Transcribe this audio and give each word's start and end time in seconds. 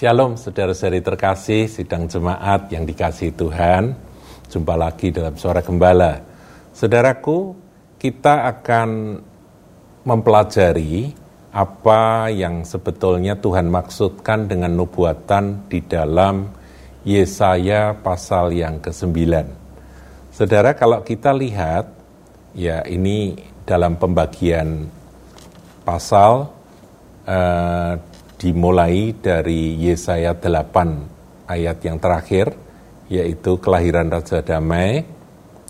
Shalom 0.00 0.32
saudara-saudari 0.40 1.04
terkasih, 1.04 1.68
sidang 1.68 2.08
jemaat 2.08 2.72
yang 2.72 2.88
dikasih 2.88 3.36
Tuhan. 3.36 3.92
Jumpa 4.48 4.72
lagi 4.72 5.12
dalam 5.12 5.36
suara 5.36 5.60
gembala. 5.60 6.24
Saudaraku, 6.72 7.52
kita 8.00 8.48
akan 8.48 9.20
mempelajari 10.08 11.12
apa 11.52 12.32
yang 12.32 12.64
sebetulnya 12.64 13.36
Tuhan 13.44 13.68
maksudkan 13.68 14.48
dengan 14.48 14.72
nubuatan 14.72 15.68
di 15.68 15.84
dalam 15.84 16.48
Yesaya 17.04 17.92
pasal 17.92 18.56
yang 18.56 18.80
ke-9. 18.80 19.20
Saudara, 20.32 20.72
kalau 20.80 21.04
kita 21.04 21.28
lihat, 21.36 21.92
ya 22.56 22.80
ini 22.88 23.36
dalam 23.68 24.00
pembagian 24.00 24.88
pasal 25.84 26.48
eh, 27.28 28.09
dimulai 28.40 29.12
dari 29.20 29.76
Yesaya 29.76 30.32
8 30.32 31.44
ayat 31.44 31.76
yang 31.84 32.00
terakhir 32.00 32.56
yaitu 33.12 33.60
kelahiran 33.60 34.08
Raja 34.08 34.40
Damai 34.40 35.04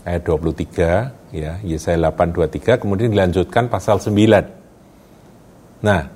ayat 0.07 0.23
23 0.23 1.35
ya 1.35 1.59
Yesaya 1.67 1.99
8 1.99 2.31
23 2.31 2.79
kemudian 2.79 3.11
dilanjutkan 3.11 3.67
pasal 3.67 3.99
9. 3.99 5.83
Nah, 5.83 6.07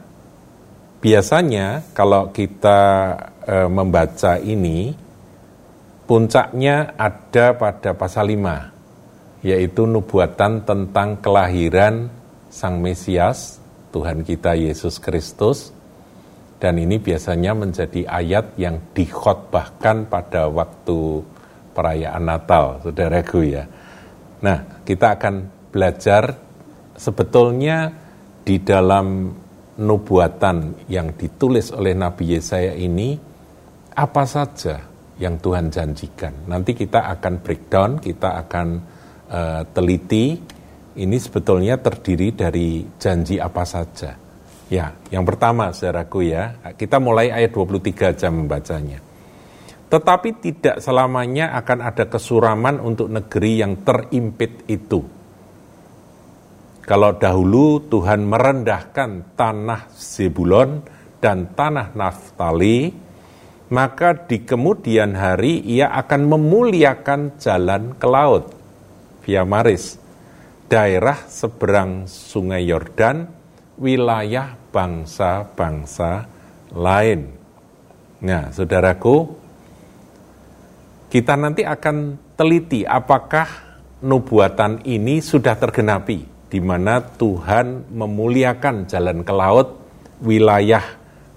biasanya 1.03 1.83
kalau 1.91 2.31
kita 2.31 2.79
e, 3.43 3.67
membaca 3.67 4.39
ini 4.39 4.95
puncaknya 6.07 6.95
ada 6.95 7.51
pada 7.59 7.91
pasal 7.99 8.31
5 8.31 9.43
yaitu 9.43 9.83
nubuatan 9.83 10.63
tentang 10.63 11.19
kelahiran 11.19 12.07
Sang 12.47 12.79
Mesias 12.79 13.59
Tuhan 13.91 14.23
kita 14.23 14.55
Yesus 14.55 15.03
Kristus 15.03 15.74
dan 16.55 16.79
ini 16.79 16.97
biasanya 16.97 17.51
menjadi 17.51 18.07
ayat 18.07 18.55
yang 18.55 18.79
dikhotbahkan 18.95 20.07
pada 20.07 20.47
waktu 20.47 21.21
perayaan 21.75 22.23
Natal, 22.23 22.79
saudaraku 22.79 23.39
ya. 23.43 23.67
Nah, 24.39 24.83
kita 24.87 25.19
akan 25.19 25.35
belajar 25.75 26.35
sebetulnya 26.95 27.91
di 28.47 28.63
dalam 28.63 29.35
nubuatan 29.75 30.87
yang 30.87 31.11
ditulis 31.19 31.75
oleh 31.75 31.91
Nabi 31.91 32.39
Yesaya 32.39 32.71
ini 32.79 33.19
apa 33.91 34.23
saja 34.23 34.79
yang 35.19 35.35
Tuhan 35.39 35.67
janjikan. 35.67 36.47
Nanti 36.47 36.71
kita 36.71 37.11
akan 37.19 37.43
breakdown, 37.43 37.99
kita 37.99 38.39
akan 38.47 38.67
uh, 39.27 39.61
teliti 39.75 40.39
ini 40.95 41.17
sebetulnya 41.19 41.75
terdiri 41.79 42.31
dari 42.31 42.87
janji 42.95 43.35
apa 43.35 43.63
saja. 43.67 44.24
Ya, 44.65 44.97
yang 45.13 45.21
pertama 45.29 45.69
saudaraku 45.69 46.25
ya, 46.25 46.57
kita 46.73 46.97
mulai 46.97 47.29
ayat 47.29 47.53
23 47.53 48.17
jam 48.17 48.33
membacanya. 48.33 48.97
Tetapi 49.85 50.29
tidak 50.41 50.81
selamanya 50.81 51.53
akan 51.61 51.79
ada 51.85 52.09
kesuraman 52.09 52.81
untuk 52.81 53.13
negeri 53.13 53.61
yang 53.61 53.85
terimpit 53.85 54.65
itu. 54.65 55.05
Kalau 56.81 57.17
dahulu 57.17 57.81
Tuhan 57.85 58.25
merendahkan 58.25 59.37
tanah 59.37 59.93
Zebulon 59.93 60.81
dan 61.21 61.53
tanah 61.53 61.93
Naftali, 61.93 62.89
maka 63.69 64.13
di 64.13 64.45
kemudian 64.45 65.17
hari 65.17 65.61
ia 65.65 65.93
akan 65.93 66.21
memuliakan 66.29 67.37
jalan 67.41 67.97
ke 67.97 68.05
laut, 68.09 68.53
via 69.25 69.41
Maris, 69.45 69.97
daerah 70.69 71.25
seberang 71.25 72.05
sungai 72.05 72.65
Yordan, 72.69 73.34
wilayah 73.79 74.55
bangsa-bangsa 74.71 76.27
lain. 76.75 77.21
Nah, 78.25 78.49
saudaraku, 78.51 79.15
kita 81.11 81.35
nanti 81.35 81.63
akan 81.63 82.19
teliti 82.35 82.83
apakah 82.83 83.47
nubuatan 84.03 84.83
ini 84.87 85.23
sudah 85.23 85.55
tergenapi, 85.55 86.49
di 86.51 86.59
mana 86.59 86.99
Tuhan 86.99 87.91
memuliakan 87.91 88.87
jalan 88.87 89.23
ke 89.23 89.33
laut, 89.33 89.67
wilayah 90.23 90.83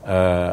eh, 0.06 0.52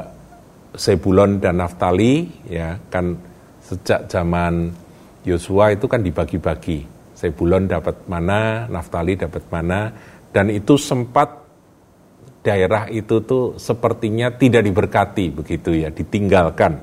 Sebulon 0.76 1.40
dan 1.40 1.64
Naftali, 1.64 2.28
ya 2.52 2.76
kan 2.92 3.16
sejak 3.64 4.12
zaman 4.12 4.76
Yosua 5.24 5.72
itu 5.72 5.88
kan 5.88 6.04
dibagi-bagi. 6.04 6.84
Sebulon 7.16 7.66
dapat 7.66 8.04
mana, 8.12 8.68
Naftali 8.68 9.16
dapat 9.16 9.48
mana, 9.48 9.88
dan 10.36 10.52
itu 10.52 10.76
sempat 10.76 11.45
daerah 12.46 12.86
itu 12.94 13.26
tuh 13.26 13.58
sepertinya 13.58 14.30
tidak 14.38 14.62
diberkati 14.62 15.34
begitu 15.34 15.74
ya, 15.74 15.90
ditinggalkan. 15.90 16.78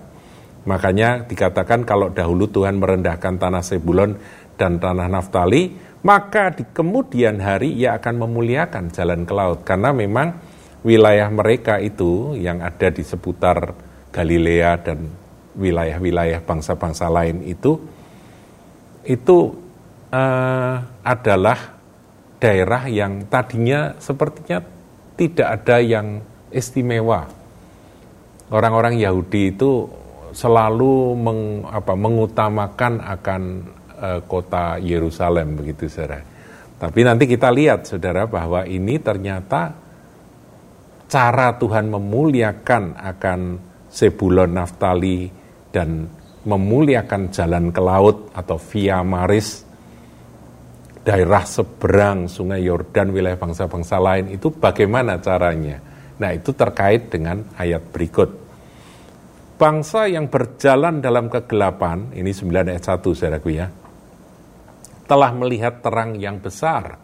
Makanya 0.66 1.22
dikatakan 1.22 1.86
kalau 1.86 2.10
dahulu 2.10 2.50
Tuhan 2.50 2.82
merendahkan 2.82 3.38
tanah 3.38 3.62
Sebulon 3.62 4.18
dan 4.58 4.82
tanah 4.82 5.06
Naftali, 5.06 5.70
maka 6.02 6.50
di 6.50 6.66
kemudian 6.66 7.38
hari 7.38 7.78
ia 7.78 7.94
akan 7.94 8.26
memuliakan 8.26 8.90
jalan 8.90 9.22
ke 9.22 9.32
laut 9.34 9.62
karena 9.62 9.94
memang 9.94 10.34
wilayah 10.82 11.30
mereka 11.30 11.78
itu 11.78 12.34
yang 12.34 12.58
ada 12.58 12.90
di 12.90 13.06
seputar 13.06 13.74
Galilea 14.10 14.82
dan 14.82 14.98
wilayah-wilayah 15.54 16.42
bangsa-bangsa 16.42 17.06
lain 17.06 17.46
itu 17.46 17.78
itu 19.06 19.38
uh, 20.10 20.76
adalah 21.06 21.78
daerah 22.42 22.90
yang 22.90 23.30
tadinya 23.30 23.94
sepertinya 24.02 24.58
tidak 25.22 25.62
ada 25.62 25.78
yang 25.78 26.18
istimewa. 26.50 27.30
Orang-orang 28.50 28.98
Yahudi 28.98 29.54
itu 29.54 29.86
selalu 30.34 31.14
meng, 31.14 31.40
apa, 31.70 31.94
mengutamakan 31.94 32.98
akan 32.98 33.42
uh, 33.96 34.20
kota 34.26 34.82
Yerusalem 34.82 35.62
begitu 35.62 35.86
saudara. 35.86 36.20
Tapi 36.82 37.00
nanti 37.06 37.30
kita 37.30 37.54
lihat 37.54 37.86
saudara 37.86 38.26
bahwa 38.26 38.66
ini 38.66 38.98
ternyata 38.98 39.70
cara 41.06 41.54
Tuhan 41.54 41.86
memuliakan 41.86 42.98
akan 42.98 43.40
Sebulon 43.92 44.56
Naftali 44.56 45.28
dan 45.70 46.08
memuliakan 46.42 47.30
jalan 47.30 47.70
ke 47.70 47.78
laut 47.78 48.34
atau 48.34 48.58
via 48.58 49.04
Maris 49.06 49.62
daerah 51.02 51.42
seberang 51.42 52.30
Sungai 52.30 52.62
Yordan, 52.62 53.10
wilayah 53.10 53.38
bangsa-bangsa 53.38 53.98
lain 53.98 54.30
itu 54.30 54.54
bagaimana 54.54 55.18
caranya? 55.18 55.82
Nah, 56.22 56.30
itu 56.30 56.54
terkait 56.54 57.10
dengan 57.10 57.42
ayat 57.58 57.82
berikut. 57.90 58.30
Bangsa 59.58 60.10
yang 60.10 60.26
berjalan 60.26 61.02
dalam 61.02 61.26
kegelapan, 61.30 62.10
ini 62.14 62.30
9 62.30 62.70
ayat 62.70 62.82
1 62.82 63.14
saudaraku 63.14 63.50
ya, 63.54 63.66
telah 65.06 65.30
melihat 65.34 65.82
terang 65.82 66.18
yang 66.18 66.38
besar. 66.38 66.98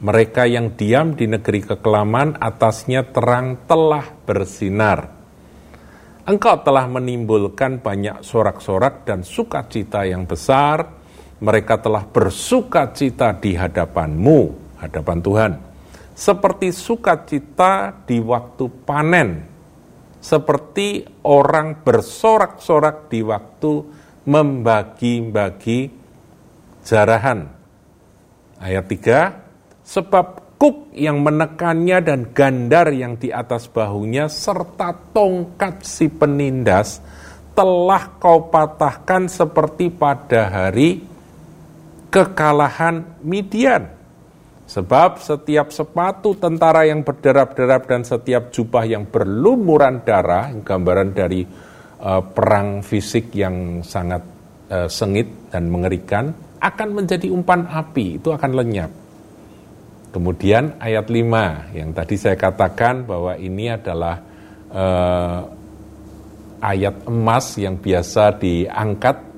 Mereka 0.00 0.46
yang 0.46 0.74
diam 0.74 1.12
di 1.14 1.26
negeri 1.26 1.66
kekelaman, 1.66 2.38
atasnya 2.38 3.10
terang 3.10 3.66
telah 3.66 4.06
bersinar. 4.22 5.12
Engkau 6.24 6.62
telah 6.62 6.86
menimbulkan 6.86 7.82
banyak 7.82 8.22
sorak-sorak 8.22 9.02
dan 9.04 9.26
sukacita 9.26 10.06
yang 10.06 10.24
besar, 10.30 10.99
mereka 11.40 11.80
telah 11.80 12.04
bersuka 12.04 12.92
cita 12.92 13.32
di 13.32 13.56
hadapanmu, 13.56 14.40
hadapan 14.76 15.18
Tuhan. 15.24 15.52
Seperti 16.12 16.68
sukacita 16.68 17.96
di 18.04 18.20
waktu 18.20 18.68
panen, 18.84 19.48
seperti 20.20 21.08
orang 21.24 21.80
bersorak-sorak 21.80 23.08
di 23.08 23.24
waktu 23.24 23.72
membagi-bagi 24.28 25.88
jarahan. 26.84 27.48
Ayat 28.60 28.84
3, 28.84 29.80
sebab 29.80 30.60
kuk 30.60 30.92
yang 30.92 31.24
menekannya 31.24 32.04
dan 32.04 32.28
gandar 32.36 32.92
yang 32.92 33.16
di 33.16 33.32
atas 33.32 33.64
bahunya 33.64 34.28
serta 34.28 34.92
tongkat 35.16 35.80
si 35.80 36.12
penindas 36.12 37.00
telah 37.56 38.12
kau 38.20 38.52
patahkan 38.52 39.24
seperti 39.24 39.88
pada 39.88 40.52
hari 40.52 41.09
kekalahan 42.10 43.22
Midian. 43.22 43.96
Sebab 44.70 45.18
setiap 45.18 45.74
sepatu 45.74 46.38
tentara 46.38 46.86
yang 46.86 47.02
berderap-derap 47.02 47.90
dan 47.90 48.06
setiap 48.06 48.54
jubah 48.54 48.86
yang 48.86 49.02
berlumuran 49.10 50.06
darah, 50.06 50.54
gambaran 50.62 51.10
dari 51.10 51.42
uh, 51.98 52.22
perang 52.22 52.78
fisik 52.78 53.34
yang 53.34 53.82
sangat 53.82 54.22
uh, 54.70 54.86
sengit 54.86 55.50
dan 55.50 55.66
mengerikan, 55.66 56.30
akan 56.62 57.02
menjadi 57.02 57.34
umpan 57.34 57.66
api, 57.66 58.22
itu 58.22 58.30
akan 58.30 58.50
lenyap. 58.62 58.90
Kemudian 60.10 60.78
ayat 60.78 61.06
5 61.06 61.74
yang 61.74 61.90
tadi 61.90 62.14
saya 62.14 62.38
katakan 62.38 63.06
bahwa 63.06 63.34
ini 63.38 63.74
adalah 63.74 64.22
uh, 64.70 65.40
ayat 66.62 67.10
emas 67.10 67.58
yang 67.58 67.74
biasa 67.74 68.38
diangkat 68.38 69.29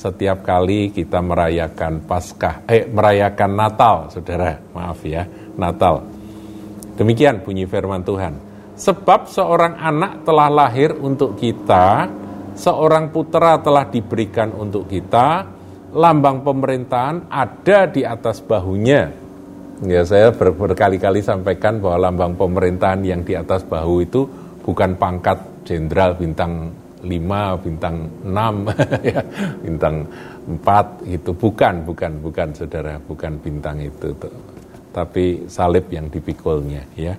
setiap 0.00 0.40
kali 0.40 0.88
kita 0.96 1.20
merayakan 1.20 2.00
Paskah, 2.08 2.64
eh 2.64 2.88
merayakan 2.88 3.52
Natal, 3.52 4.08
Saudara, 4.08 4.56
maaf 4.72 5.04
ya, 5.04 5.28
Natal. 5.60 6.00
Demikian 6.96 7.44
bunyi 7.44 7.68
firman 7.68 8.00
Tuhan. 8.00 8.32
Sebab 8.80 9.28
seorang 9.28 9.76
anak 9.76 10.24
telah 10.24 10.48
lahir 10.48 10.96
untuk 10.96 11.36
kita, 11.36 12.08
seorang 12.56 13.12
putra 13.12 13.60
telah 13.60 13.92
diberikan 13.92 14.56
untuk 14.56 14.88
kita, 14.88 15.44
lambang 15.92 16.40
pemerintahan 16.40 17.28
ada 17.28 17.84
di 17.84 18.00
atas 18.00 18.40
bahunya. 18.40 19.12
Ya, 19.84 20.00
saya 20.08 20.32
ber 20.32 20.56
berkali-kali 20.56 21.20
sampaikan 21.20 21.76
bahwa 21.76 22.08
lambang 22.08 22.40
pemerintahan 22.40 23.04
yang 23.04 23.20
di 23.20 23.36
atas 23.36 23.68
bahu 23.68 24.00
itu 24.00 24.24
bukan 24.64 24.96
pangkat 24.96 25.64
jenderal 25.68 26.16
bintang 26.16 26.72
5, 27.02 27.64
bintang 27.64 27.96
6, 28.24 28.32
ya, 29.12 29.20
bintang 29.64 30.04
4 30.46 31.08
itu 31.08 31.30
bukan, 31.32 31.74
bukan, 31.84 32.12
bukan 32.20 32.48
saudara, 32.52 32.94
bukan 33.00 33.32
bintang 33.40 33.80
itu, 33.80 34.12
tapi 34.90 35.46
salib 35.46 35.86
yang 35.88 36.10
dipikulnya 36.10 36.82
ya. 36.98 37.14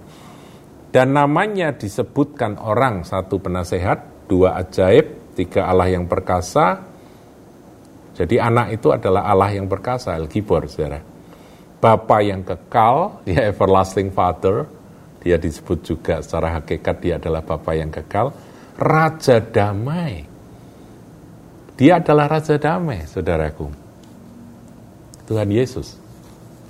Dan 0.91 1.15
namanya 1.15 1.71
disebutkan 1.71 2.59
orang 2.59 3.07
satu 3.07 3.39
penasehat, 3.39 4.27
dua 4.27 4.59
ajaib, 4.59 5.35
tiga 5.39 5.71
Allah 5.71 5.87
yang 5.87 6.03
perkasa. 6.03 6.83
Jadi 8.11 8.35
anak 8.35 8.75
itu 8.75 8.91
adalah 8.91 9.23
Allah 9.23 9.55
yang 9.55 9.71
perkasa, 9.71 10.19
El 10.19 10.27
Gibor, 10.27 10.67
saudara. 10.67 10.99
Bapa 11.79 12.19
yang 12.19 12.43
kekal, 12.43 13.17
ya 13.31 13.47
everlasting 13.47 14.11
father, 14.11 14.67
dia 15.23 15.39
disebut 15.39 15.79
juga 15.79 16.19
secara 16.19 16.59
hakikat 16.59 16.95
dia 16.99 17.15
adalah 17.15 17.39
Bapa 17.39 17.71
yang 17.71 17.87
kekal. 17.87 18.35
Raja 18.77 19.39
damai. 19.41 20.27
Dia 21.75 21.97
adalah 21.97 22.29
Raja 22.29 22.55
damai, 22.61 23.07
saudaraku. 23.09 23.71
Tuhan 25.25 25.49
Yesus 25.49 25.95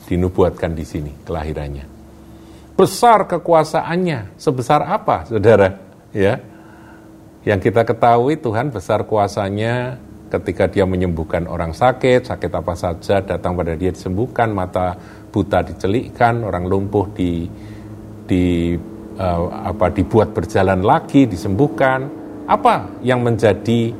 dinubuatkan 0.05 0.75
di 0.77 0.85
sini 0.85 1.11
kelahirannya 1.25 1.91
besar 2.81 3.29
kekuasaannya. 3.29 4.41
Sebesar 4.41 4.81
apa, 4.81 5.29
saudara? 5.29 5.77
Ya, 6.09 6.41
yang 7.45 7.61
kita 7.61 7.85
ketahui 7.85 8.41
Tuhan 8.41 8.73
besar 8.73 9.05
kuasanya 9.05 10.01
ketika 10.33 10.65
dia 10.65 10.89
menyembuhkan 10.89 11.45
orang 11.45 11.77
sakit, 11.77 12.25
sakit 12.25 12.51
apa 12.51 12.73
saja 12.73 13.21
datang 13.21 13.53
pada 13.53 13.77
dia 13.77 13.93
disembuhkan, 13.93 14.49
mata 14.49 14.97
buta 15.29 15.61
dicelikkan, 15.61 16.41
orang 16.41 16.65
lumpuh 16.65 17.05
di 17.13 17.45
di 18.25 18.75
uh, 19.21 19.69
apa 19.69 19.93
dibuat 19.93 20.33
berjalan 20.33 20.81
lagi, 20.81 21.29
disembuhkan. 21.29 22.09
Apa 22.49 22.89
yang 23.05 23.21
menjadi 23.21 23.93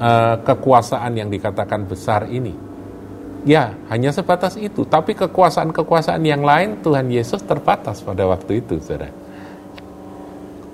uh, 0.00 0.40
kekuasaan 0.40 1.12
yang 1.14 1.28
dikatakan 1.28 1.84
besar 1.84 2.26
ini? 2.32 2.56
Ya, 3.44 3.74
hanya 3.92 4.14
sebatas 4.14 4.56
itu. 4.56 4.88
Tapi 4.88 5.12
kekuasaan-kekuasaan 5.18 6.22
yang 6.24 6.40
lain 6.46 6.80
Tuhan 6.80 7.10
Yesus 7.12 7.44
terbatas 7.44 8.00
pada 8.00 8.24
waktu 8.24 8.64
itu, 8.64 8.80
saudara. 8.80 9.12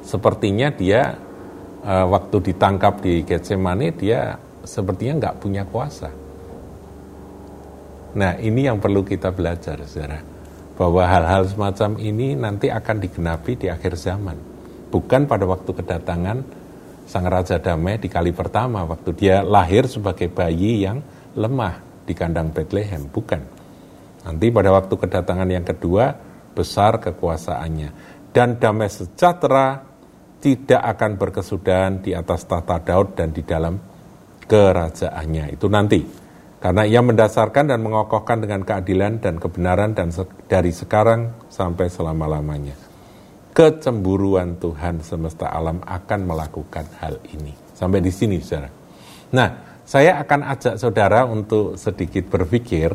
Sepertinya 0.05 0.73
dia 0.73 1.17
uh, 1.85 2.07
waktu 2.09 2.53
ditangkap 2.53 3.05
di 3.05 3.25
Getsemani, 3.27 3.93
dia 3.93 4.37
sepertinya 4.65 5.27
nggak 5.27 5.37
punya 5.41 5.65
kuasa. 5.69 6.13
Nah, 8.17 8.41
ini 8.41 8.65
yang 8.69 8.81
perlu 8.81 9.05
kita 9.05 9.33
belajar, 9.33 9.85
saudara. 9.85 10.38
Bahwa 10.79 11.03
hal-hal 11.03 11.51
semacam 11.51 11.99
ini 11.99 12.39
nanti 12.39 12.71
akan 12.71 13.03
digenapi 13.03 13.59
di 13.59 13.67
akhir 13.67 13.99
zaman. 13.99 14.39
Bukan 14.89 15.27
pada 15.27 15.45
waktu 15.45 15.75
kedatangan 15.75 16.39
Sang 17.09 17.25
Raja 17.25 17.57
Damai 17.57 17.97
di 17.97 18.07
kali 18.13 18.37
pertama, 18.37 18.85
waktu 18.85 19.17
dia 19.17 19.41
lahir 19.41 19.89
sebagai 19.89 20.29
bayi 20.29 20.85
yang 20.85 21.01
lemah 21.35 22.05
di 22.05 22.13
kandang 22.13 22.53
Bethlehem, 22.53 23.09
bukan. 23.09 23.41
Nanti 24.29 24.53
pada 24.53 24.69
waktu 24.77 24.93
kedatangan 24.93 25.49
yang 25.49 25.65
kedua, 25.65 26.13
besar 26.53 27.01
kekuasaannya. 27.01 27.91
Dan 28.29 28.61
damai 28.61 28.93
sejahtera 28.93 29.89
tidak 30.39 30.83
akan 30.85 31.11
berkesudahan 31.17 32.05
di 32.05 32.13
atas 32.13 32.45
tata 32.45 32.77
Daud 32.77 33.17
dan 33.17 33.33
di 33.33 33.41
dalam 33.41 33.81
kerajaannya. 34.45 35.45
Itu 35.57 35.67
nanti. 35.73 36.28
Karena 36.59 36.83
ia 36.83 36.99
mendasarkan 36.99 37.71
dan 37.71 37.79
mengokohkan 37.87 38.43
dengan 38.43 38.67
keadilan 38.67 39.23
dan 39.23 39.39
kebenaran 39.39 39.95
dan 39.95 40.11
se 40.11 40.27
dari 40.51 40.75
sekarang 40.75 41.47
sampai 41.47 41.87
selama-lamanya. 41.87 42.75
Kecemburuan 43.55 44.59
Tuhan 44.59 45.03
semesta 45.03 45.51
alam 45.55 45.79
akan 45.87 46.21
melakukan 46.27 46.87
hal 46.99 47.23
ini. 47.31 47.55
Sampai 47.75 48.03
di 48.03 48.11
sini, 48.11 48.43
saudara. 48.43 48.71
Nah, 49.35 49.49
saya 49.87 50.19
akan 50.19 50.41
ajak 50.51 50.75
saudara 50.83 51.23
untuk 51.31 51.79
sedikit 51.79 52.27
berpikir 52.27 52.91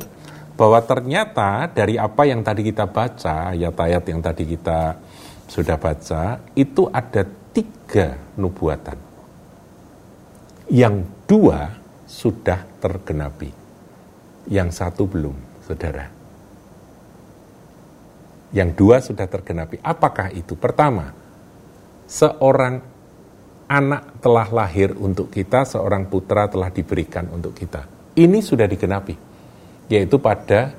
bahwa 0.59 0.83
ternyata 0.83 1.71
dari 1.71 1.95
apa 1.95 2.27
yang 2.27 2.43
tadi 2.43 2.67
kita 2.67 2.91
baca, 2.91 3.55
ayat-ayat 3.55 4.03
yang 4.11 4.19
tadi 4.19 4.43
kita 4.43 4.99
sudah 5.47 5.79
baca, 5.79 6.43
itu 6.51 6.83
ada 6.91 7.23
tiga 7.55 8.19
nubuatan. 8.35 8.99
Yang 10.67 10.95
dua 11.27 11.82
sudah 12.13 12.61
tergenapi, 12.77 13.49
yang 14.53 14.69
satu 14.69 15.09
belum, 15.09 15.33
saudara. 15.65 16.05
Yang 18.53 18.69
dua 18.77 19.01
sudah 19.01 19.25
tergenapi. 19.25 19.81
Apakah 19.81 20.29
itu? 20.29 20.53
Pertama, 20.53 21.09
seorang 22.05 22.85
anak 23.65 24.21
telah 24.21 24.45
lahir 24.53 24.93
untuk 24.93 25.33
kita, 25.33 25.65
seorang 25.65 26.05
putra 26.05 26.45
telah 26.45 26.69
diberikan 26.69 27.33
untuk 27.33 27.57
kita. 27.57 27.89
Ini 28.13 28.45
sudah 28.45 28.69
digenapi, 28.69 29.17
yaitu 29.89 30.21
pada 30.21 30.77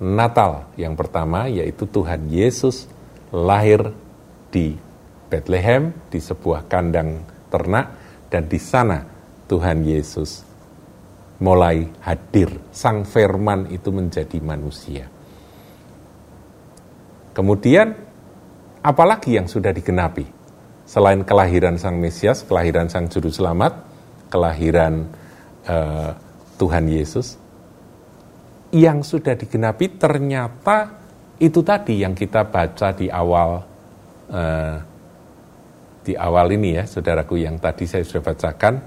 Natal 0.00 0.72
yang 0.80 0.96
pertama, 0.96 1.52
yaitu 1.52 1.84
Tuhan 1.84 2.32
Yesus 2.32 2.88
lahir 3.28 3.92
di 4.48 4.72
Bethlehem, 5.28 5.92
di 6.08 6.16
sebuah 6.16 6.64
kandang 6.64 7.20
ternak, 7.52 7.92
dan 8.32 8.48
di 8.48 8.56
sana 8.56 9.15
Tuhan 9.46 9.86
Yesus 9.86 10.42
mulai 11.42 11.86
hadir. 12.02 12.52
Sang 12.70 13.06
Firman 13.06 13.70
itu 13.72 13.90
menjadi 13.94 14.38
manusia. 14.42 15.06
Kemudian, 17.36 17.92
apalagi 18.80 19.36
yang 19.36 19.46
sudah 19.46 19.70
digenapi? 19.70 20.36
selain 20.86 21.26
kelahiran 21.26 21.76
Sang 21.76 21.98
Mesias, 21.98 22.46
kelahiran 22.46 22.86
Sang 22.86 23.10
Juru 23.10 23.28
Selamat, 23.28 23.82
kelahiran 24.30 25.10
uh, 25.66 26.14
Tuhan 26.56 26.86
Yesus, 26.86 27.36
yang 28.70 29.02
sudah 29.02 29.34
digenapi 29.34 29.98
ternyata 29.98 30.94
itu 31.42 31.60
tadi 31.60 32.00
yang 32.00 32.14
kita 32.14 32.48
baca 32.48 32.94
di 32.94 33.10
awal 33.10 33.60
uh, 34.30 34.76
di 36.06 36.14
awal 36.14 36.54
ini 36.54 36.78
ya, 36.78 36.84
saudaraku 36.86 37.42
yang 37.42 37.58
tadi 37.58 37.82
saya 37.90 38.06
sudah 38.06 38.22
bacakan, 38.22 38.78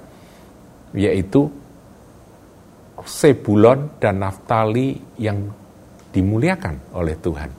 yaitu 0.93 1.49
Sebulon 2.99 3.95
dan 4.01 4.19
Naftali 4.19 4.99
yang 5.15 5.47
dimuliakan 6.11 6.95
oleh 6.97 7.15
Tuhan. 7.15 7.51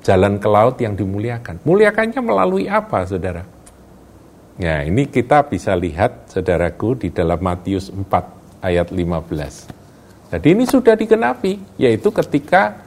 Jalan 0.00 0.40
ke 0.40 0.48
laut 0.48 0.80
yang 0.80 0.96
dimuliakan. 0.96 1.60
Muliakannya 1.66 2.20
melalui 2.24 2.64
apa, 2.70 3.04
saudara? 3.04 3.44
Ya, 4.56 4.82
ini 4.82 5.06
kita 5.06 5.44
bisa 5.44 5.76
lihat, 5.76 6.32
saudaraku, 6.32 6.96
di 6.96 7.08
dalam 7.12 7.38
Matius 7.38 7.92
4 7.92 8.64
ayat 8.64 8.88
15. 8.90 10.32
Jadi 10.32 10.48
ini 10.50 10.64
sudah 10.64 10.96
digenapi, 10.96 11.76
yaitu 11.76 12.08
ketika 12.08 12.80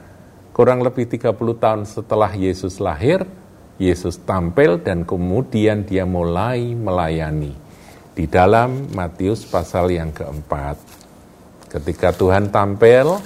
kurang 0.52 0.82
lebih 0.82 1.06
30 1.06 1.32
tahun 1.56 1.82
setelah 1.86 2.34
Yesus 2.34 2.82
lahir, 2.82 3.24
Yesus 3.80 4.20
tampil 4.22 4.78
dan 4.82 5.02
kemudian 5.02 5.82
dia 5.86 6.04
mulai 6.04 6.76
melayani. 6.76 7.61
Di 8.12 8.28
dalam 8.28 8.92
Matius 8.92 9.48
pasal 9.48 9.88
yang 9.96 10.12
keempat, 10.12 10.76
ketika 11.72 12.12
Tuhan 12.12 12.52
tampil, 12.52 13.16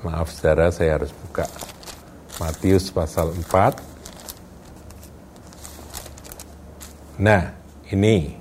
maaf 0.00 0.32
saudara 0.32 0.72
saya 0.72 0.96
harus 0.96 1.12
buka 1.12 1.44
Matius 2.40 2.88
pasal 2.88 3.36
4, 3.36 3.92
Nah, 7.22 7.54
ini 7.92 8.34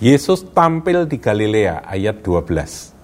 Yesus 0.00 0.40
tampil 0.56 1.04
di 1.04 1.20
Galilea 1.20 1.84
ayat 1.84 2.24
12. 2.24 2.96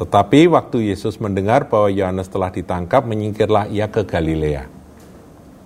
Tetapi 0.00 0.48
waktu 0.48 0.88
Yesus 0.88 1.20
mendengar 1.20 1.68
bahwa 1.68 1.92
Yohanes 1.92 2.32
telah 2.32 2.48
ditangkap, 2.48 3.04
menyingkirlah 3.04 3.68
ia 3.68 3.90
ke 3.92 4.00
Galilea. 4.08 4.75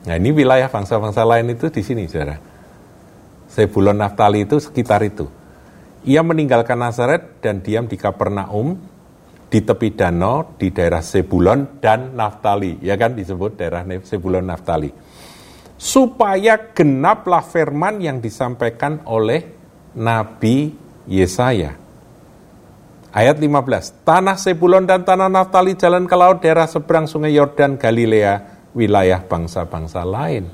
Nah 0.06 0.14
ini 0.16 0.32
wilayah 0.32 0.72
bangsa-bangsa 0.72 1.26
lain 1.26 1.52
itu 1.52 1.68
di 1.68 1.82
sini, 1.84 2.08
saudara. 2.08 2.40
Sebulon 3.50 3.98
Naftali 3.98 4.46
itu 4.46 4.56
sekitar 4.62 5.02
itu. 5.04 5.28
Ia 6.06 6.24
meninggalkan 6.24 6.80
Nazaret 6.80 7.42
dan 7.44 7.60
diam 7.60 7.84
di 7.84 8.00
Kapernaum, 8.00 8.78
di 9.50 9.60
tepi 9.60 9.92
danau, 9.92 10.56
di 10.56 10.72
daerah 10.72 11.04
Sebulon 11.04 11.82
dan 11.82 12.16
Naftali. 12.16 12.80
Ya 12.80 12.96
kan 12.96 13.12
disebut 13.12 13.60
daerah 13.60 13.84
Sebulon 14.00 14.46
Naftali 14.48 15.10
supaya 15.80 16.60
genaplah 16.76 17.40
firman 17.40 18.04
yang 18.04 18.20
disampaikan 18.20 19.00
oleh 19.08 19.48
Nabi 19.96 20.76
Yesaya. 21.08 21.72
Ayat 23.10 23.40
15, 23.40 24.04
tanah 24.04 24.36
Sebulon 24.36 24.84
dan 24.84 25.02
tanah 25.08 25.32
Naftali 25.32 25.74
jalan 25.80 26.04
ke 26.04 26.14
laut 26.14 26.44
daerah 26.44 26.68
seberang 26.68 27.08
sungai 27.08 27.32
Yordan 27.32 27.80
Galilea 27.80 28.59
wilayah 28.74 29.20
bangsa-bangsa 29.22 30.02
lain. 30.06 30.44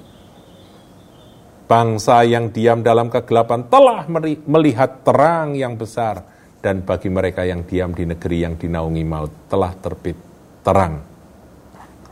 Bangsa 1.67 2.23
yang 2.23 2.55
diam 2.55 2.81
dalam 2.87 3.11
kegelapan 3.11 3.67
telah 3.67 4.07
melihat 4.47 5.03
terang 5.03 5.59
yang 5.59 5.75
besar, 5.75 6.23
dan 6.63 6.87
bagi 6.87 7.11
mereka 7.11 7.43
yang 7.43 7.67
diam 7.67 7.91
di 7.91 8.07
negeri 8.07 8.47
yang 8.47 8.55
dinaungi 8.55 9.03
maut 9.03 9.51
telah 9.51 9.75
terbit 9.75 10.19
terang. 10.63 11.03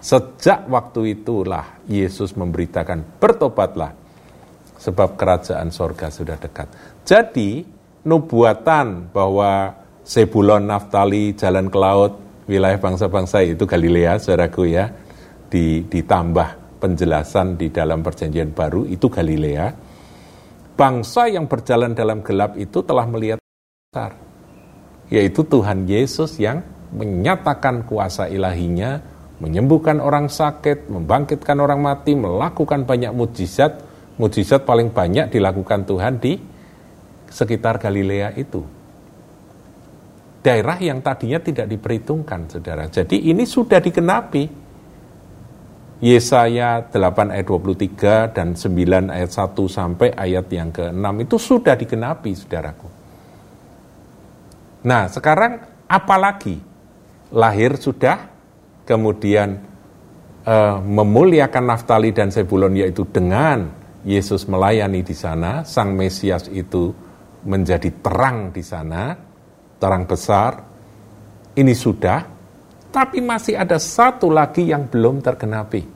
Sejak 0.03 0.67
waktu 0.69 1.17
itulah 1.17 1.81
Yesus 1.87 2.35
memberitakan, 2.35 3.19
bertobatlah, 3.23 3.95
sebab 4.77 5.17
kerajaan 5.17 5.73
sorga 5.73 6.13
sudah 6.13 6.37
dekat. 6.37 6.69
Jadi, 7.07 7.65
nubuatan 8.05 9.09
bahwa 9.15 9.81
Sebulon, 10.05 10.69
Naftali, 10.69 11.33
jalan 11.33 11.73
ke 11.73 11.79
laut, 11.81 12.21
wilayah 12.45 12.77
bangsa-bangsa 12.77 13.41
itu 13.41 13.65
Galilea, 13.65 14.21
saudaraku 14.21 14.69
ya, 14.69 14.93
ditambah 15.87 16.83
penjelasan 16.83 17.55
di 17.55 17.71
dalam 17.71 18.03
perjanjian 18.03 18.51
baru 18.51 18.83
itu 18.91 19.07
Galilea. 19.07 19.71
Bangsa 20.75 21.31
yang 21.31 21.47
berjalan 21.47 21.95
dalam 21.95 22.27
gelap 22.27 22.59
itu 22.59 22.83
telah 22.83 23.07
melihat 23.07 23.39
besar, 23.39 24.19
yaitu 25.07 25.47
Tuhan 25.47 25.87
Yesus 25.87 26.35
yang 26.43 26.67
menyatakan 26.91 27.87
kuasa 27.87 28.27
ilahinya, 28.27 28.99
menyembuhkan 29.39 30.03
orang 30.03 30.27
sakit, 30.27 30.91
membangkitkan 30.91 31.63
orang 31.63 31.79
mati, 31.79 32.19
melakukan 32.19 32.83
banyak 32.83 33.15
mujizat. 33.15 33.95
Mujizat 34.15 34.63
paling 34.63 34.95
banyak 34.95 35.31
dilakukan 35.31 35.87
Tuhan 35.87 36.23
di 36.23 36.39
sekitar 37.31 37.83
Galilea 37.83 38.35
itu. 38.39 38.63
Daerah 40.39 40.79
yang 40.79 41.03
tadinya 41.03 41.43
tidak 41.43 41.67
diperhitungkan, 41.67 42.47
saudara. 42.47 42.87
Jadi 42.87 43.31
ini 43.31 43.43
sudah 43.43 43.83
dikenapi. 43.83 44.64
Yesaya 46.05 46.85
8 46.93 47.33
ayat 47.33 47.49
23 47.49 48.37
dan 48.37 48.53
9 48.53 49.09
ayat 49.09 49.31
1 49.33 49.57
sampai 49.73 50.13
ayat 50.13 50.53
yang 50.53 50.69
ke-6 50.69 51.01
itu 51.25 51.37
sudah 51.41 51.73
dikenapi, 51.81 52.31
saudaraku. 52.37 52.89
Nah, 54.85 55.09
sekarang 55.09 55.65
apalagi? 55.89 56.61
Lahir 57.33 57.81
sudah, 57.81 58.21
kemudian 58.85 59.57
uh, 60.45 60.77
memuliakan 60.85 61.73
Naftali 61.73 62.13
dan 62.13 62.29
Sebulon 62.29 62.77
yaitu 62.77 63.09
dengan 63.09 63.73
Yesus 64.05 64.45
melayani 64.45 65.01
di 65.01 65.17
sana, 65.17 65.65
Sang 65.65 65.97
Mesias 65.97 66.53
itu 66.53 66.93
menjadi 67.49 67.89
terang 68.05 68.53
di 68.53 68.61
sana, 68.61 69.17
terang 69.81 70.05
besar. 70.05 70.53
Ini 71.57 71.73
sudah, 71.73 72.21
tapi 72.93 73.25
masih 73.25 73.57
ada 73.57 73.81
satu 73.81 74.29
lagi 74.29 74.69
yang 74.69 74.85
belum 74.85 75.25
tergenapi. 75.25 75.94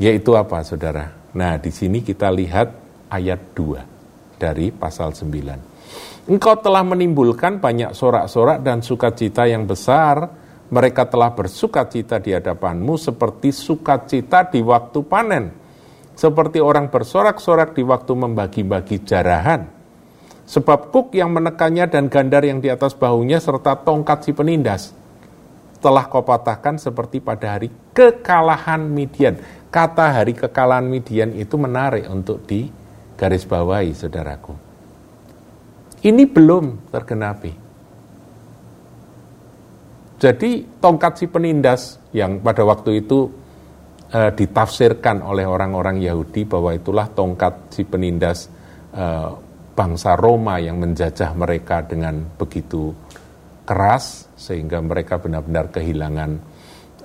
Yaitu 0.00 0.36
apa, 0.36 0.64
Saudara? 0.64 1.12
Nah, 1.36 1.56
di 1.60 1.72
sini 1.72 2.04
kita 2.04 2.28
lihat 2.32 2.68
ayat 3.12 3.40
2 3.56 4.38
dari 4.40 4.72
pasal 4.72 5.12
9. 5.16 6.28
Engkau 6.30 6.54
telah 6.62 6.86
menimbulkan 6.86 7.58
banyak 7.58 7.92
sorak-sorak 7.92 8.62
dan 8.62 8.80
sukacita 8.80 9.48
yang 9.48 9.66
besar. 9.66 10.40
Mereka 10.72 11.12
telah 11.12 11.36
bersukacita 11.36 12.16
di 12.16 12.32
hadapanmu 12.32 12.96
seperti 12.96 13.52
sukacita 13.52 14.48
di 14.48 14.64
waktu 14.64 14.98
panen. 15.04 15.44
Seperti 16.16 16.64
orang 16.64 16.88
bersorak-sorak 16.88 17.76
di 17.76 17.84
waktu 17.84 18.12
membagi-bagi 18.16 19.04
jarahan 19.04 19.82
Sebab 20.52 20.90
kuk 20.90 21.14
yang 21.14 21.30
menekannya 21.32 21.86
dan 21.86 22.10
gandar 22.10 22.42
yang 22.42 22.58
di 22.58 22.68
atas 22.68 22.98
bahunya 22.98 23.38
serta 23.38 23.78
tongkat 23.78 24.26
si 24.26 24.32
penindas 24.34 24.92
telah 25.82 26.06
kau 26.06 26.22
patahkan 26.22 26.78
seperti 26.78 27.18
pada 27.18 27.58
hari 27.58 27.66
kekalahan 27.90 28.86
Midian. 28.86 29.34
Kata 29.72 30.20
hari 30.20 30.36
kekalahan 30.36 30.84
Midian 30.84 31.32
itu 31.32 31.56
menarik 31.56 32.04
untuk 32.12 32.44
di 32.44 32.68
garis 33.16 33.48
bawahi, 33.48 33.96
saudaraku. 33.96 34.52
Ini 36.04 36.28
belum 36.28 36.92
tergenapi. 36.92 37.52
Jadi 40.20 40.50
tongkat 40.76 41.12
si 41.18 41.26
penindas 41.26 41.96
yang 42.12 42.44
pada 42.44 42.62
waktu 42.68 43.00
itu 43.00 43.26
e, 44.12 44.20
ditafsirkan 44.36 45.24
oleh 45.24 45.48
orang-orang 45.48 45.98
Yahudi 46.04 46.44
bahwa 46.46 46.76
itulah 46.76 47.08
tongkat 47.10 47.72
si 47.72 47.82
penindas 47.88 48.52
e, 48.92 49.04
bangsa 49.72 50.14
Roma 50.20 50.60
yang 50.60 50.78
menjajah 50.78 51.32
mereka 51.32 51.80
dengan 51.82 52.22
begitu 52.36 52.92
keras 53.64 54.28
sehingga 54.36 54.84
mereka 54.84 55.16
benar-benar 55.16 55.72
kehilangan 55.72 56.30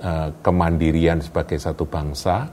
uh, 0.02 0.28
kemandirian 0.42 1.22
sebagai 1.22 1.56
satu 1.56 1.86
bangsa. 1.86 2.50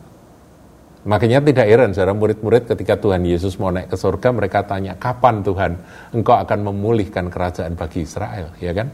Makanya 1.05 1.37
tidak 1.37 1.69
heran 1.69 1.93
saudara 1.93 2.17
murid-murid 2.17 2.65
ketika 2.65 2.97
Tuhan 2.97 3.21
Yesus 3.21 3.61
mau 3.61 3.69
naik 3.69 3.93
ke 3.93 3.97
surga 3.97 4.33
mereka 4.33 4.65
tanya 4.65 4.97
kapan 4.97 5.45
Tuhan 5.45 5.71
engkau 6.17 6.33
akan 6.33 6.59
memulihkan 6.65 7.29
kerajaan 7.29 7.77
bagi 7.77 8.09
Israel, 8.09 8.49
ya 8.57 8.73
kan? 8.73 8.89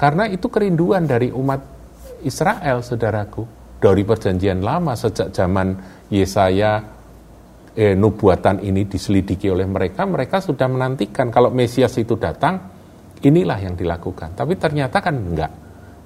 Karena 0.00 0.24
itu 0.24 0.48
kerinduan 0.48 1.04
dari 1.04 1.28
umat 1.28 1.60
Israel, 2.24 2.80
saudaraku, 2.80 3.44
dari 3.76 4.02
perjanjian 4.08 4.64
lama 4.64 4.96
sejak 4.96 5.36
zaman 5.36 5.76
Yesaya 6.08 6.80
eh, 7.76 7.94
nubuatan 7.94 8.64
ini 8.64 8.88
diselidiki 8.88 9.52
oleh 9.52 9.68
mereka, 9.68 10.08
mereka 10.08 10.40
sudah 10.40 10.66
menantikan 10.66 11.30
kalau 11.30 11.54
Mesias 11.54 11.94
itu 12.00 12.18
datang, 12.18 12.58
inilah 13.22 13.58
yang 13.60 13.78
dilakukan. 13.78 14.34
Tapi 14.34 14.58
ternyata 14.58 14.98
kan 14.98 15.14
enggak. 15.14 15.52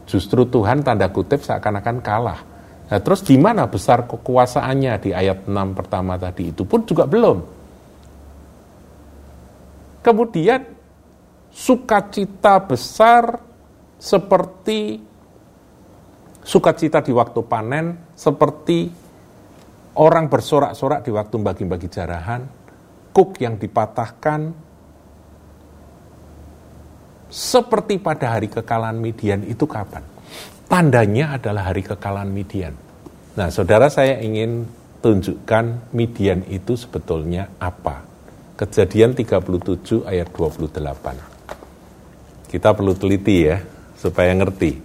Justru 0.04 0.44
Tuhan 0.50 0.82
tanda 0.84 1.08
kutip 1.08 1.40
seakan-akan 1.40 1.96
kalah. 2.04 2.51
Nah, 2.92 3.00
terus 3.00 3.25
gimana 3.25 3.64
besar 3.72 4.04
kekuasaannya 4.04 4.92
di 5.00 5.16
ayat 5.16 5.49
6 5.49 5.72
pertama 5.72 6.20
tadi 6.20 6.52
itu 6.52 6.68
pun 6.68 6.84
juga 6.84 7.08
belum. 7.08 7.40
Kemudian 10.04 10.61
sukacita 11.49 12.61
besar 12.61 13.40
seperti 13.96 15.00
sukacita 16.44 17.00
di 17.00 17.16
waktu 17.16 17.40
panen, 17.49 18.12
seperti 18.12 18.92
orang 19.96 20.28
bersorak-sorak 20.28 21.08
di 21.08 21.16
waktu 21.16 21.40
bagi-bagi 21.40 21.88
jarahan, 21.88 22.44
kuk 23.16 23.40
yang 23.40 23.56
dipatahkan, 23.56 24.52
seperti 27.32 27.96
pada 28.04 28.37
hari 28.37 28.52
kekalahan 28.52 29.00
Midian 29.00 29.49
itu 29.49 29.64
kapan? 29.64 30.04
Tandanya 30.72 31.36
adalah 31.36 31.68
hari 31.68 31.84
kekalahan 31.84 32.32
Midian. 32.32 32.72
Nah, 33.36 33.52
saudara 33.52 33.92
saya 33.92 34.16
ingin 34.24 34.64
tunjukkan 35.04 35.92
Midian 35.92 36.48
itu 36.48 36.80
sebetulnya 36.80 37.44
apa. 37.60 38.00
Kejadian 38.56 39.12
37 39.12 40.08
ayat 40.08 40.32
28. 40.32 42.48
Kita 42.48 42.72
perlu 42.72 42.96
teliti 42.96 43.52
ya, 43.52 43.60
supaya 44.00 44.32
ngerti. 44.32 44.80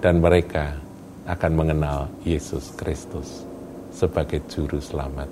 dan 0.04 0.20
mereka 0.20 0.76
akan 1.24 1.52
mengenal 1.56 2.12
Yesus 2.20 2.68
Kristus 2.76 3.48
sebagai 3.96 4.44
juru 4.52 4.76
selamat. 4.76 5.28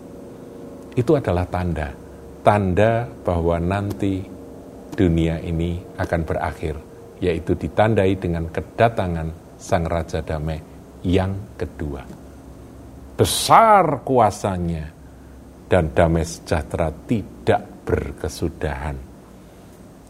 Itu 0.96 1.20
adalah 1.20 1.44
tanda, 1.52 1.92
tanda 2.40 3.04
bahwa 3.28 3.60
nanti 3.60 4.24
dunia 4.96 5.36
ini 5.44 5.84
akan 6.00 6.20
berakhir, 6.24 6.80
yaitu 7.20 7.52
ditandai 7.52 8.16
dengan 8.16 8.48
kedatangan 8.48 9.60
Sang 9.60 9.84
Raja 9.84 10.24
Damai 10.24 10.64
yang 11.04 11.36
kedua. 11.60 12.23
Besar 13.14 14.02
kuasanya, 14.02 14.90
dan 15.70 15.90
damai 15.94 16.26
sejahtera 16.26 16.90
tidak 17.06 17.86
berkesudahan. 17.86 18.96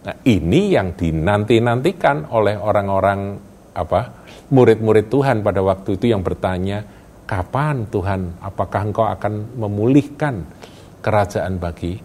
Nah, 0.05 0.17
ini 0.29 0.77
yang 0.77 0.93
dinanti-nantikan 0.93 2.29
oleh 2.29 2.61
orang-orang 2.61 3.41
apa 3.75 4.01
murid-murid 4.53 5.09
Tuhan 5.09 5.41
pada 5.41 5.65
waktu 5.65 5.97
itu 5.97 6.13
yang 6.13 6.21
bertanya, 6.21 6.85
kapan 7.25 7.89
Tuhan, 7.89 8.45
apakah 8.45 8.81
engkau 8.85 9.09
akan 9.09 9.57
memulihkan 9.57 10.45
kerajaan 11.01 11.57
bagi 11.57 11.97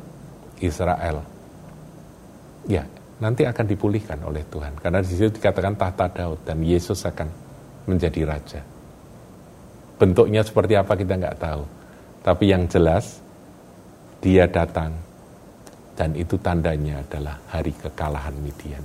Israel? 0.63 1.19
Ya, 2.67 2.87
nanti 3.19 3.43
akan 3.43 3.65
dipulihkan 3.67 4.23
oleh 4.23 4.47
Tuhan. 4.47 4.79
Karena 4.79 5.03
di 5.03 5.11
situ 5.11 5.35
dikatakan 5.35 5.75
tahta 5.75 6.07
Daud 6.07 6.47
dan 6.47 6.63
Yesus 6.63 7.03
akan 7.03 7.27
menjadi 7.91 8.23
raja. 8.23 8.61
Bentuknya 9.99 10.41
seperti 10.47 10.79
apa 10.79 10.95
kita 10.95 11.19
nggak 11.19 11.39
tahu. 11.43 11.63
Tapi 12.23 12.43
yang 12.47 12.71
jelas 12.71 13.19
dia 14.23 14.47
datang 14.47 14.95
dan 15.99 16.15
itu 16.15 16.39
tandanya 16.39 17.03
adalah 17.03 17.35
hari 17.51 17.75
kekalahan 17.75 18.35
Midian. 18.39 18.83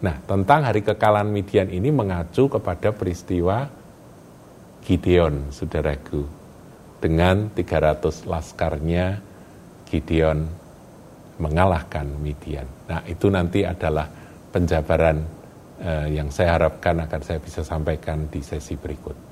Nah, 0.00 0.16
tentang 0.24 0.64
hari 0.64 0.80
kekalahan 0.80 1.28
Midian 1.28 1.68
ini 1.68 1.92
mengacu 1.92 2.48
kepada 2.48 2.90
peristiwa 2.96 3.68
Gideon, 4.82 5.52
saudaraku. 5.52 6.24
Dengan 6.98 7.52
300 7.52 8.24
laskarnya, 8.24 9.20
Gideon 9.86 10.48
mengalahkan 11.36 12.08
Midian. 12.18 12.66
Nah, 12.88 13.04
itu 13.04 13.28
nanti 13.28 13.68
adalah 13.68 14.08
penjabaran 14.50 15.20
eh, 15.84 16.16
yang 16.16 16.32
saya 16.32 16.56
harapkan 16.56 16.98
akan 17.04 17.20
saya 17.20 17.38
bisa 17.38 17.60
sampaikan 17.60 18.26
di 18.32 18.40
sesi 18.40 18.74
berikut. 18.74 19.31